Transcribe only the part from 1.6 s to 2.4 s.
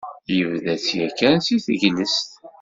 teglest.